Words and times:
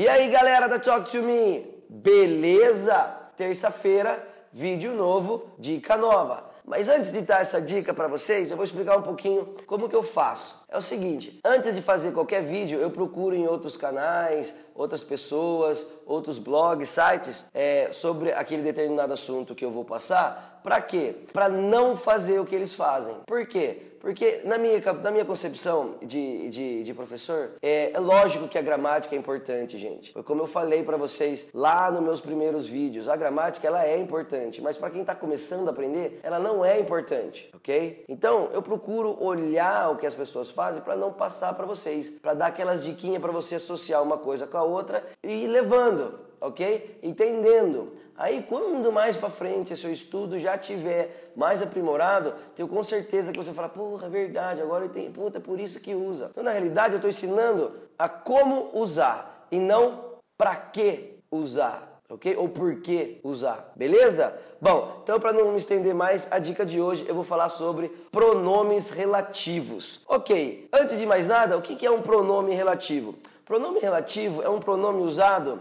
E 0.00 0.08
aí, 0.08 0.30
galera 0.30 0.66
da 0.66 0.78
Talk 0.78 1.10
to 1.10 1.22
Me, 1.22 1.84
beleza? 1.86 2.96
Terça-feira, 3.36 4.26
vídeo 4.50 4.94
novo, 4.94 5.50
dica 5.58 5.94
nova. 5.94 6.42
Mas 6.64 6.88
antes 6.88 7.12
de 7.12 7.20
dar 7.20 7.42
essa 7.42 7.60
dica 7.60 7.92
para 7.92 8.08
vocês, 8.08 8.50
eu 8.50 8.56
vou 8.56 8.64
explicar 8.64 8.96
um 8.96 9.02
pouquinho 9.02 9.44
como 9.66 9.90
que 9.90 9.94
eu 9.94 10.02
faço. 10.02 10.64
É 10.70 10.78
o 10.78 10.80
seguinte, 10.80 11.38
antes 11.44 11.74
de 11.74 11.82
fazer 11.82 12.12
qualquer 12.12 12.42
vídeo, 12.42 12.80
eu 12.80 12.90
procuro 12.90 13.36
em 13.36 13.46
outros 13.46 13.76
canais, 13.76 14.54
outras 14.74 15.04
pessoas, 15.04 15.86
outros 16.06 16.38
blogs, 16.38 16.88
sites 16.88 17.44
é, 17.52 17.88
sobre 17.90 18.32
aquele 18.32 18.62
determinado 18.62 19.12
assunto 19.12 19.54
que 19.54 19.66
eu 19.66 19.70
vou 19.70 19.84
passar. 19.84 20.60
Para 20.62 20.80
quê? 20.80 21.14
Para 21.30 21.50
não 21.50 21.94
fazer 21.94 22.40
o 22.40 22.46
que 22.46 22.54
eles 22.54 22.74
fazem. 22.74 23.16
Por 23.26 23.46
quê? 23.46 23.89
Porque 24.00 24.40
na 24.44 24.56
minha, 24.56 24.80
na 24.94 25.10
minha 25.10 25.24
concepção 25.24 25.96
de, 26.02 26.48
de, 26.48 26.82
de 26.82 26.94
professor, 26.94 27.52
é, 27.60 27.92
é, 27.92 27.98
lógico 27.98 28.48
que 28.48 28.58
a 28.58 28.62
gramática 28.62 29.14
é 29.14 29.18
importante, 29.18 29.76
gente. 29.76 30.12
Como 30.24 30.42
eu 30.42 30.46
falei 30.46 30.82
para 30.82 30.96
vocês 30.96 31.48
lá 31.52 31.90
nos 31.90 32.02
meus 32.02 32.20
primeiros 32.20 32.68
vídeos, 32.68 33.08
a 33.08 33.16
gramática 33.16 33.66
ela 33.66 33.84
é 33.84 33.98
importante, 33.98 34.62
mas 34.62 34.78
para 34.78 34.90
quem 34.90 35.02
está 35.02 35.14
começando 35.14 35.68
a 35.68 35.70
aprender, 35.70 36.18
ela 36.22 36.38
não 36.38 36.64
é 36.64 36.80
importante, 36.80 37.50
ok? 37.54 38.04
Então 38.08 38.48
eu 38.52 38.62
procuro 38.62 39.22
olhar 39.22 39.90
o 39.90 39.96
que 39.96 40.06
as 40.06 40.14
pessoas 40.14 40.50
fazem 40.50 40.82
para 40.82 40.96
não 40.96 41.12
passar 41.12 41.52
para 41.54 41.66
vocês, 41.66 42.10
para 42.10 42.32
dar 42.32 42.46
aquelas 42.46 42.82
diquinhas 42.82 43.20
para 43.20 43.32
você 43.32 43.56
associar 43.56 44.02
uma 44.02 44.16
coisa 44.16 44.46
com 44.46 44.56
a 44.56 44.62
outra 44.62 45.04
e 45.22 45.44
ir 45.44 45.48
levando, 45.48 46.18
ok? 46.40 46.98
Entendendo. 47.02 47.92
Aí, 48.16 48.44
quando 48.46 48.92
mais 48.92 49.16
para 49.16 49.30
frente 49.30 49.76
seu 49.76 49.90
estudo 49.90 50.38
já 50.38 50.58
tiver 50.58 51.32
mais 51.34 51.62
aprimorado, 51.62 52.34
tenho 52.54 52.68
com 52.68 52.82
certeza 52.82 53.32
que 53.32 53.38
você 53.38 53.52
fala, 53.52 53.68
porra, 53.68 54.06
é 54.06 54.10
verdade, 54.10 54.60
agora 54.60 54.84
eu 54.84 54.90
tenho, 54.90 55.10
puta, 55.10 55.38
é 55.38 55.40
por 55.40 55.58
isso 55.58 55.80
que 55.80 55.94
usa. 55.94 56.28
Então, 56.30 56.44
na 56.44 56.50
realidade, 56.50 56.92
eu 56.92 56.96
estou 56.96 57.08
ensinando 57.08 57.72
a 57.98 58.08
como 58.08 58.70
usar 58.74 59.46
e 59.50 59.58
não 59.58 60.10
para 60.36 60.54
que 60.56 61.18
usar, 61.30 62.02
ok? 62.10 62.36
Ou 62.36 62.48
por 62.48 62.80
que 62.82 63.20
usar, 63.22 63.72
beleza? 63.74 64.38
Bom, 64.60 65.00
então 65.02 65.18
para 65.18 65.32
não 65.32 65.52
me 65.52 65.56
estender 65.56 65.94
mais, 65.94 66.28
a 66.30 66.38
dica 66.38 66.66
de 66.66 66.80
hoje 66.80 67.06
eu 67.08 67.14
vou 67.14 67.24
falar 67.24 67.48
sobre 67.48 67.88
pronomes 68.12 68.90
relativos. 68.90 70.00
Ok, 70.06 70.68
antes 70.72 70.98
de 70.98 71.06
mais 71.06 71.26
nada, 71.26 71.56
o 71.56 71.62
que 71.62 71.86
é 71.86 71.90
um 71.90 72.02
pronome 72.02 72.54
relativo? 72.54 73.14
Pronome 73.46 73.80
relativo 73.80 74.42
é 74.42 74.48
um 74.48 74.60
pronome 74.60 75.02
usado 75.02 75.60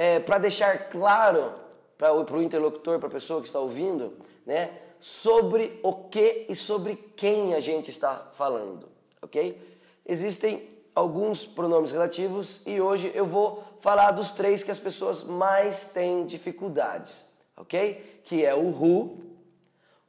é, 0.00 0.18
para 0.18 0.38
deixar 0.38 0.88
claro 0.88 1.52
para 1.98 2.14
o 2.14 2.42
interlocutor, 2.42 2.98
para 2.98 3.08
a 3.08 3.12
pessoa 3.12 3.42
que 3.42 3.46
está 3.48 3.60
ouvindo, 3.60 4.14
né? 4.46 4.70
Sobre 4.98 5.78
o 5.82 5.92
que 5.92 6.46
e 6.48 6.56
sobre 6.56 6.96
quem 7.14 7.52
a 7.52 7.60
gente 7.60 7.90
está 7.90 8.30
falando, 8.32 8.88
ok? 9.20 9.60
Existem 10.06 10.66
alguns 10.94 11.44
pronomes 11.44 11.92
relativos 11.92 12.62
e 12.64 12.80
hoje 12.80 13.12
eu 13.14 13.26
vou 13.26 13.62
falar 13.80 14.12
dos 14.12 14.30
três 14.30 14.62
que 14.62 14.70
as 14.70 14.78
pessoas 14.78 15.22
mais 15.22 15.84
têm 15.84 16.24
dificuldades, 16.24 17.26
ok? 17.54 18.22
Que 18.24 18.42
é 18.42 18.54
o 18.54 18.68
who, 18.68 19.18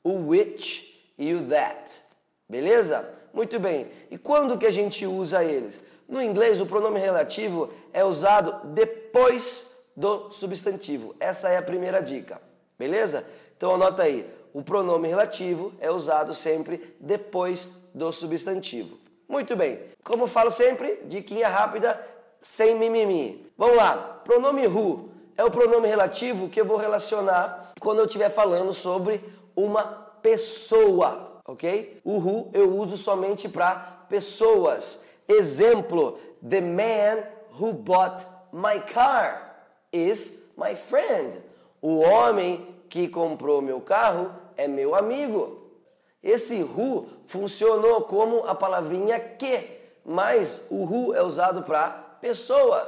o 0.02 0.30
which 0.30 1.14
e 1.18 1.34
o 1.34 1.46
that, 1.50 2.02
beleza? 2.48 3.14
Muito 3.34 3.60
bem. 3.60 3.92
E 4.10 4.18
quando 4.18 4.58
que 4.58 4.66
a 4.66 4.72
gente 4.72 5.06
usa 5.06 5.44
eles? 5.44 5.82
No 6.08 6.22
inglês, 6.22 6.62
o 6.62 6.66
pronome 6.66 6.98
relativo 6.98 7.70
é 7.92 8.06
usado 8.06 8.68
depois 8.70 9.71
do 9.96 10.32
substantivo. 10.32 11.16
Essa 11.20 11.50
é 11.50 11.58
a 11.58 11.62
primeira 11.62 12.02
dica, 12.02 12.42
beleza? 12.78 13.26
Então 13.56 13.76
anota 13.76 14.04
aí, 14.04 14.28
o 14.54 14.62
pronome 14.62 15.08
relativo 15.08 15.74
é 15.80 15.92
usado 15.92 16.34
sempre 16.34 16.96
depois 17.00 17.70
do 17.94 18.12
substantivo. 18.12 18.98
Muito 19.28 19.56
bem, 19.56 19.80
como 20.04 20.28
falo 20.28 20.52
sempre, 20.52 21.00
diquinha 21.06 21.48
rápida, 21.48 22.00
sem 22.42 22.78
mimimi. 22.78 23.52
Vamos 23.58 23.78
lá, 23.78 24.22
pronome 24.26 24.68
who 24.68 25.10
é 25.38 25.44
o 25.44 25.52
pronome 25.52 25.88
relativo 25.88 26.50
que 26.50 26.60
eu 26.60 26.66
vou 26.66 26.78
relacionar 26.78 27.72
quando 27.80 28.00
eu 28.00 28.06
estiver 28.06 28.30
falando 28.30 28.74
sobre 28.74 29.24
uma 29.56 29.84
pessoa, 30.22 31.42
ok? 31.46 32.02
O 32.04 32.18
who 32.18 32.50
eu 32.54 32.76
uso 32.76 32.98
somente 32.98 33.48
para 33.48 34.06
pessoas. 34.10 35.06
Exemplo, 35.28 36.20
the 36.48 36.62
man 36.62 37.24
who 37.60 37.74
bought 37.74 38.26
my 38.52 38.80
car 38.80 39.51
is 39.92 40.52
my 40.58 40.76
friend. 40.76 41.38
O 41.82 42.00
homem 42.00 42.68
que 42.90 43.08
comprou 43.08 43.62
meu 43.62 43.82
carro 43.82 44.32
é 44.56 44.68
meu 44.68 44.94
amigo. 44.96 45.62
Esse 46.24 46.62
who 46.62 47.08
funcionou 47.26 48.02
como 48.02 48.46
a 48.46 48.54
palavrinha 48.54 49.20
que, 49.20 49.80
mas 50.06 50.68
o 50.70 50.84
who 50.84 51.16
é 51.16 51.24
usado 51.24 51.64
para 51.64 51.90
pessoa. 52.22 52.88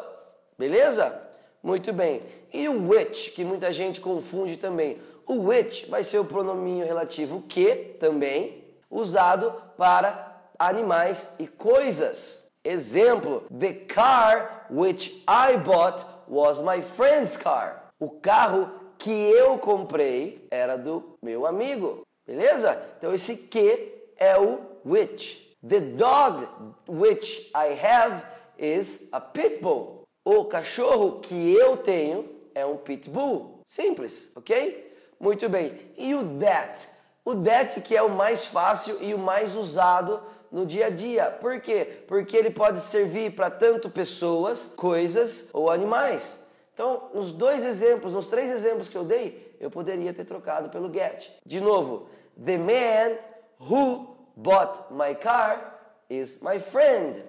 Beleza? 0.58 1.22
Muito 1.64 1.92
bem. 1.92 2.22
E 2.52 2.70
o 2.70 2.90
which, 2.90 3.32
que 3.32 3.44
muita 3.44 3.74
gente 3.74 4.00
confunde 4.00 4.58
também. 4.58 5.02
O 5.26 5.48
which 5.48 5.90
vai 5.90 6.04
ser 6.04 6.20
o 6.20 6.26
pronominho 6.26 6.86
relativo 6.86 7.42
que 7.48 7.76
também, 8.00 8.64
usado 8.92 9.54
para 9.78 10.42
animais 10.60 11.28
e 11.40 11.48
coisas. 11.48 12.44
Exemplo: 12.64 13.44
The 13.58 13.74
car 13.74 14.68
which 14.70 15.24
I 15.28 15.58
bought 15.58 16.06
was 16.28 16.62
my 16.62 16.82
friend's 16.82 17.38
car. 17.38 17.90
O 18.00 18.10
carro 18.10 18.70
que 18.98 19.12
eu 19.12 19.58
comprei 19.58 20.48
era 20.50 20.78
do 20.78 21.18
meu 21.22 21.46
amigo. 21.46 22.02
Beleza? 22.26 22.82
Então 22.98 23.14
esse 23.14 23.36
que 23.48 23.94
é 24.18 24.38
o 24.40 24.60
which. 24.86 25.56
The 25.68 25.80
dog 25.80 26.48
which 26.88 27.52
I 27.56 27.78
have 27.86 28.24
is 28.58 29.10
a 29.12 29.20
pit 29.20 29.62
bull. 29.62 30.04
O 30.26 30.46
cachorro 30.46 31.20
que 31.20 31.54
eu 31.54 31.78
tenho 31.78 32.30
é 32.56 32.66
um 32.66 32.78
pitbull. 32.78 33.62
Simples, 33.66 34.32
ok? 34.36 34.94
Muito 35.20 35.50
bem. 35.50 35.80
E 35.98 36.16
o 36.16 36.40
that? 36.40 36.88
O 37.26 37.36
that 37.36 37.82
que 37.82 37.96
é 37.96 38.02
o 38.02 38.10
mais 38.10 38.46
fácil 38.46 38.98
e 39.02 39.14
o 39.14 39.18
mais 39.18 39.56
usado 39.56 40.22
no 40.54 40.68
dia 40.68 40.86
a 40.86 40.90
dia. 40.92 41.32
Por 41.32 41.60
quê? 41.60 42.04
Porque 42.08 42.38
ele 42.38 42.52
pode 42.52 42.80
servir 42.80 43.36
para 43.36 43.50
tanto 43.50 43.90
pessoas, 43.90 44.68
coisas 44.78 45.50
ou 45.52 45.72
animais. 45.72 46.38
Então, 46.74 47.10
nos 47.14 47.32
dois 47.32 47.66
exemplos, 47.66 48.14
nos 48.14 48.28
três 48.28 48.52
exemplos 48.52 48.88
que 48.88 48.96
eu 48.96 49.04
dei, 49.04 49.56
eu 49.60 49.72
poderia 49.72 50.14
ter 50.14 50.26
trocado 50.26 50.70
pelo 50.70 50.94
get. 50.94 51.32
De 51.44 51.60
novo, 51.60 52.08
the 52.38 52.58
man 52.58 53.18
who 53.60 54.16
bought 54.38 54.80
my 54.92 55.16
car 55.16 55.80
is 56.10 56.40
my 56.42 56.60
friend. 56.60 57.22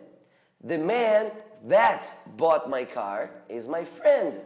The 0.62 0.78
man 0.78 1.30
that 1.66 2.12
bought 2.36 2.68
my 2.68 2.84
car 2.84 3.30
is 3.48 3.66
my 3.66 3.84
friend. 3.84 4.38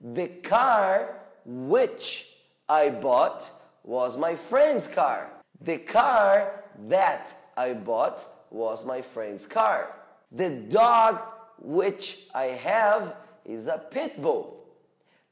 The 0.00 0.28
car 0.28 1.20
which 1.44 2.34
I 2.68 2.90
bought 2.90 3.50
was 3.82 4.16
my 4.16 4.34
friend's 4.34 4.86
car. 4.86 5.30
The 5.60 5.78
car 5.78 6.63
that 6.88 7.34
I 7.56 7.72
bought 7.74 8.26
was 8.50 8.84
my 8.84 9.02
friend's 9.02 9.46
car. 9.46 9.94
The 10.30 10.50
dog 10.50 11.20
which 11.58 12.28
I 12.34 12.46
have 12.46 13.14
is 13.44 13.68
a 13.68 13.78
pit 13.78 14.20
bull. 14.20 14.66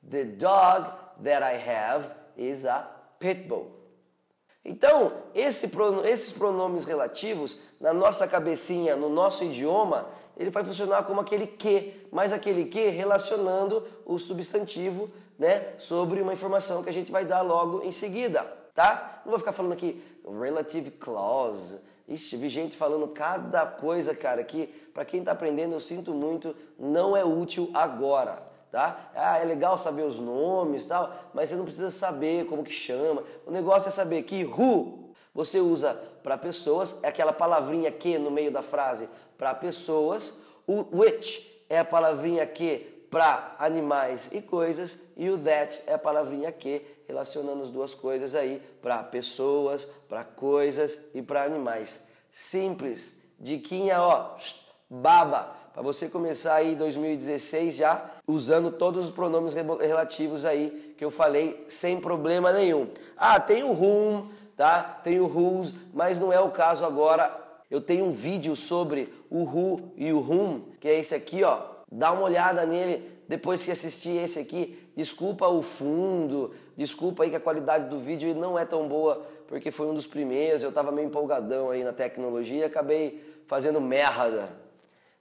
The 0.09 0.25
dog 0.25 0.93
that 1.23 1.43
I 1.43 1.53
have 1.53 2.11
is 2.37 2.65
a 2.65 2.87
pit 3.19 3.49
bull. 3.49 3.71
Então, 4.65 5.13
esse, 5.35 5.69
esses 6.05 6.31
pronomes 6.31 6.85
relativos, 6.85 7.57
na 7.81 7.93
nossa 7.93 8.29
cabecinha, 8.29 8.95
no 8.95 9.09
nosso 9.09 9.43
idioma, 9.43 10.09
ele 10.37 10.51
vai 10.51 10.65
funcionar 10.65 11.03
como 11.03 11.21
aquele 11.21 11.47
que, 11.47 12.07
mas 12.13 12.33
aquele 12.33 12.67
que 12.67 12.89
relacionando 12.89 13.85
o 14.05 14.19
substantivo 14.19 15.11
né, 15.39 15.75
sobre 15.79 16.23
uma 16.23 16.33
informação 16.33 16.83
que 16.83 16.89
a 16.89 16.93
gente 16.93 17.11
vai 17.11 17.25
dar 17.25 17.41
logo 17.41 17.83
em 17.83 17.91
seguida, 17.91 18.47
tá? 18.75 19.23
Não 19.25 19.31
vou 19.31 19.39
ficar 19.39 19.53
falando 19.53 19.73
aqui 19.73 20.03
relative 20.41 20.91
clause, 20.91 21.79
Ixi, 22.09 22.37
vi 22.37 22.49
gente 22.49 22.77
falando 22.77 23.09
cada 23.09 23.65
coisa, 23.65 24.15
cara, 24.15 24.43
que 24.43 24.67
para 24.93 25.05
quem 25.05 25.21
está 25.21 25.33
aprendendo, 25.33 25.73
eu 25.73 25.81
sinto 25.81 26.13
muito, 26.13 26.55
não 26.79 27.17
é 27.17 27.25
útil 27.25 27.71
agora, 27.73 28.39
tá? 28.71 29.11
Ah, 29.15 29.39
é 29.39 29.45
legal 29.45 29.79
saber 29.79 30.03
os 30.03 30.19
nomes 30.19 30.85
tal, 30.85 31.15
mas 31.33 31.49
você 31.49 31.57
não 31.57 31.65
precisa 31.65 31.91
saber 31.91 32.47
como 32.47 32.65
que 32.65 32.73
chama. 32.73 33.23
O 33.47 33.51
negócio 33.51 33.89
é 33.89 33.91
saber 33.91 34.23
que 34.23 34.45
who 34.45 35.13
você 35.33 35.61
usa 35.61 35.95
para 36.23 36.37
pessoas, 36.37 36.99
é 37.03 37.09
aquela 37.09 37.33
palavrinha 37.33 37.91
que 37.91 38.19
no 38.19 38.31
meio 38.31 38.51
da 38.51 38.63
frase 38.63 39.09
para 39.39 39.55
pessoas, 39.55 40.41
o 40.67 40.85
which 40.93 41.65
é 41.69 41.79
a 41.79 41.85
palavrinha 41.85 42.47
que 42.47 43.07
para 43.11 43.57
animais 43.59 44.29
e 44.33 44.41
coisas, 44.41 44.99
e 45.17 45.29
o 45.31 45.39
that 45.39 45.81
é 45.87 45.95
a 45.95 45.99
palavrinha 45.99 46.51
que, 46.51 46.85
relacionando 47.13 47.63
as 47.63 47.69
duas 47.69 47.95
coisas 47.95 48.35
aí, 48.35 48.63
para 48.81 49.03
pessoas, 49.03 49.85
para 50.09 50.25
coisas 50.25 50.99
e 51.15 51.21
para 51.21 51.45
animais. 51.45 52.01
Simples, 52.31 53.15
diquinha, 53.39 54.01
ó, 54.01 54.37
baba, 54.89 55.55
para 55.75 55.83
você 55.83 56.09
começar 56.09 56.55
aí 56.55 56.75
2016 56.75 57.77
já 57.77 58.11
usando 58.27 58.71
todos 58.71 59.05
os 59.05 59.11
pronomes 59.11 59.53
relativos 59.53 60.47
aí 60.47 60.95
que 60.97 61.05
eu 61.05 61.11
falei 61.11 61.67
sem 61.69 62.01
problema 62.01 62.51
nenhum. 62.51 62.89
Ah, 63.15 63.39
tem 63.39 63.63
o 63.63 63.73
whom, 63.73 64.23
tá? 64.57 64.83
Tem 64.83 65.21
o 65.21 65.27
whose, 65.27 65.75
mas 65.93 66.19
não 66.19 66.33
é 66.33 66.41
o 66.41 66.51
caso 66.51 66.85
agora. 66.87 67.39
Eu 67.71 67.81
tenho 67.81 68.07
um 68.07 68.11
vídeo 68.11 68.57
sobre 68.57 69.13
o 69.29 69.43
who 69.45 69.93
e 69.97 70.13
o 70.13 70.21
whom, 70.21 70.61
que 70.81 70.89
é 70.89 70.99
esse 70.99 71.15
aqui, 71.15 71.45
ó 71.45 71.73
Dá 71.95 72.11
uma 72.11 72.23
olhada 72.23 72.65
nele 72.65 73.07
depois 73.29 73.63
que 73.63 73.71
assistir 73.71 74.17
esse 74.17 74.39
aqui, 74.39 74.79
desculpa 74.97 75.47
o 75.47 75.63
fundo, 75.63 76.55
desculpa 76.77 77.23
aí 77.23 77.31
que 77.31 77.37
a 77.37 77.41
qualidade 77.41 77.89
do 77.89 77.99
vídeo 77.99 78.35
não 78.35 78.59
é 78.59 78.65
tão 78.65 78.89
boa, 78.89 79.23
porque 79.47 79.71
foi 79.71 79.87
um 79.87 79.95
dos 79.95 80.07
primeiros, 80.07 80.63
eu 80.63 80.69
estava 80.71 80.91
meio 80.91 81.07
empolgadão 81.07 81.71
aí 81.71 81.85
na 81.85 81.93
tecnologia 81.93 82.67
acabei 82.67 83.23
fazendo 83.47 83.81
merda, 83.81 84.49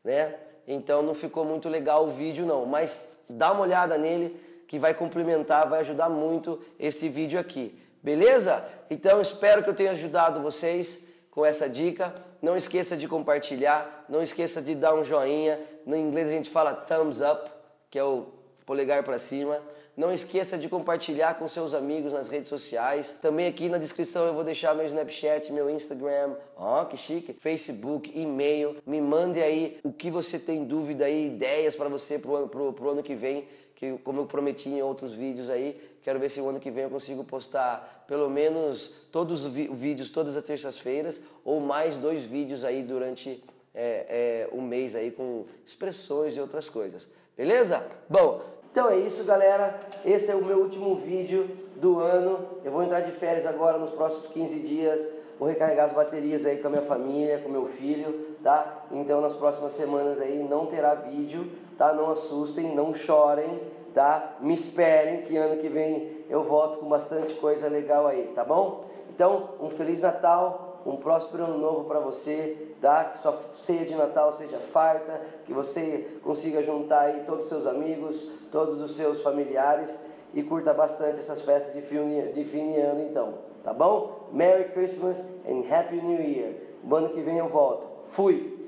né? 0.04 0.36
Então 0.68 1.02
não 1.02 1.14
ficou 1.14 1.44
muito 1.44 1.68
legal 1.68 2.06
o 2.06 2.12
vídeo 2.12 2.46
não, 2.46 2.66
mas 2.66 3.18
dá 3.30 3.52
uma 3.52 3.62
olhada 3.62 3.98
nele 3.98 4.40
que 4.68 4.80
vai 4.80 4.94
complementar, 4.94 5.68
vai 5.68 5.82
ajudar 5.82 6.08
muito 6.10 6.62
esse 6.80 7.10
vídeo 7.10 7.40
aqui. 7.40 7.78
Beleza? 8.02 8.64
Então 8.90 9.20
espero 9.20 9.64
que 9.64 9.70
eu 9.70 9.74
tenha 9.74 9.92
ajudado 9.92 10.42
vocês 10.42 11.08
com 11.30 11.46
essa 11.46 11.68
dica. 11.68 12.14
Não 12.42 12.58
esqueça 12.58 12.98
de 12.98 13.08
compartilhar, 13.08 14.06
não 14.10 14.22
esqueça 14.22 14.62
de 14.62 14.74
dar 14.74 14.96
um 14.96 15.04
joinha. 15.04 15.60
No 15.86 15.96
inglês 15.96 16.28
a 16.28 16.32
gente 16.32 16.50
fala 16.50 16.74
thumbs 16.74 17.22
up, 17.22 17.52
que 17.90 18.00
é 18.00 18.04
o 18.04 18.28
polegar 18.66 19.04
para 19.04 19.18
cima. 19.18 19.62
Não 19.96 20.12
esqueça 20.12 20.58
de 20.58 20.70
compartilhar 20.70 21.38
com 21.38 21.48
seus 21.48 21.74
amigos 21.74 22.14
nas 22.14 22.30
redes 22.30 22.48
sociais. 22.48 23.18
Também 23.22 23.48
aqui 23.48 23.68
na 23.68 23.78
descrição 23.78 24.26
eu 24.26 24.34
vou 24.34 24.44
deixar 24.44 24.74
meu 24.74 24.86
Snapchat, 24.86 25.52
meu 25.52 25.70
Instagram, 25.70 26.36
ó, 26.56 26.82
oh, 26.82 26.86
que 26.86 26.96
chique, 26.96 27.34
Facebook, 27.34 28.12
e-mail. 28.16 28.78
Me 28.86 29.02
mande 29.02 29.42
aí 29.42 29.80
o 29.84 29.92
que 29.92 30.10
você 30.10 30.40
tem 30.40 30.64
dúvida 30.64 31.06
aí, 31.06 31.28
ideias 31.28 31.76
para 31.76 31.90
você 31.90 32.18
pro 32.18 32.36
ano, 32.36 32.48
pro, 32.48 32.72
pro 32.72 32.90
ano 32.90 33.04
que 33.04 33.14
vem, 33.14 33.46
que 33.76 33.98
como 34.04 34.22
eu 34.22 34.26
prometi 34.26 34.70
em 34.70 34.82
outros 34.82 35.12
vídeos 35.14 35.50
aí, 35.50 35.80
quero 36.04 36.20
ver 36.20 36.30
se 36.30 36.40
o 36.40 36.48
ano 36.48 36.60
que 36.60 36.72
vem 36.72 36.86
eu 36.86 36.90
consigo 36.90 37.24
postar 37.24 38.06
pelo 38.08 38.30
menos 38.30 38.94
todos 39.12 39.46
os 39.46 39.54
vídeos 39.54 40.10
todas 40.10 40.36
as 40.38 40.44
terças-feiras 40.44 41.22
ou 41.44 41.60
mais 41.60 41.98
dois 41.98 42.24
vídeos 42.24 42.64
aí 42.64 42.84
durante 42.84 43.44
é, 43.74 44.48
é, 44.52 44.56
um 44.56 44.62
mês 44.62 44.96
aí 44.96 45.12
com 45.12 45.44
expressões 45.66 46.36
e 46.36 46.42
outras 46.42 46.70
coisas. 46.70 47.08
Beleza? 47.38 47.86
Bom, 48.10 48.42
então 48.72 48.90
é 48.90 48.98
isso, 48.98 49.24
galera. 49.24 49.80
Esse 50.06 50.32
é 50.32 50.36
o 50.36 50.44
meu 50.44 50.60
último 50.60 50.96
vídeo 50.96 51.50
do 51.76 52.00
ano. 52.00 52.60
Eu 52.64 52.72
vou 52.72 52.84
entrar 52.84 53.02
de 53.02 53.12
férias 53.12 53.46
agora 53.46 53.78
nos 53.78 53.92
próximos 53.92 54.28
15 54.28 54.60
dias. 54.60 55.08
Vou 55.38 55.50
recarregar 55.50 55.86
as 55.86 55.92
baterias 55.92 56.46
aí 56.46 56.58
com 56.58 56.68
a 56.68 56.70
minha 56.70 56.82
família, 56.84 57.40
com 57.40 57.50
meu 57.50 57.66
filho, 57.66 58.38
tá? 58.44 58.86
Então 58.92 59.20
nas 59.22 59.34
próximas 59.34 59.74
semanas 59.74 60.22
aí 60.22 60.38
não 60.48 60.68
terá 60.68 60.94
vídeo, 60.94 61.52
tá? 61.78 61.92
Não 61.94 62.12
assustem, 62.12 62.76
não 62.76 62.94
chorem, 62.94 63.60
tá? 63.94 64.38
Me 64.40 64.54
esperem 64.54 65.24
que 65.24 65.36
ano 65.36 65.58
que 65.58 65.68
vem 65.68 66.24
eu 66.30 66.44
volto 66.44 66.78
com 66.78 66.88
bastante 66.88 67.34
coisa 67.34 67.68
legal 67.68 68.06
aí, 68.06 68.32
tá 68.36 68.44
bom? 68.44 68.82
Então, 69.10 69.50
um 69.60 69.70
feliz 69.70 70.00
Natal, 70.00 70.71
um 70.86 70.98
próspero 70.98 71.46
ano 71.46 71.58
novo 71.58 71.86
para 71.86 72.00
você, 72.00 72.76
tá? 72.80 73.06
Que 73.06 73.18
sua 73.18 73.38
ceia 73.58 73.86
de 73.86 73.96
Natal 73.96 74.34
seja 74.34 74.60
farta, 74.60 75.22
que 75.46 75.54
você 75.54 76.20
consiga 76.24 76.62
juntar 76.62 77.02
aí 77.02 77.24
todos 77.26 77.44
os 77.44 77.50
seus 77.50 77.68
amigos, 77.68 78.32
todos 78.52 78.82
os 78.82 78.96
seus 78.96 79.22
familiares 79.22 80.00
e 80.34 80.42
curta 80.44 80.74
bastante 80.74 81.20
essas 81.20 81.42
festas 81.42 81.74
de 81.74 81.82
fim, 81.82 82.32
de 82.32 82.44
fim 82.44 82.72
de 82.72 82.80
ano 82.80 83.02
então, 83.02 83.34
tá 83.64 83.74
bom? 83.74 84.30
Merry 84.32 84.70
Christmas 84.72 85.26
and 85.48 85.64
Happy 85.70 85.96
New 85.96 86.22
Year. 86.22 86.54
O 86.84 86.96
ano 86.96 87.10
que 87.10 87.22
vem 87.22 87.38
eu 87.38 87.48
volto. 87.48 87.88
Fui! 88.06 88.61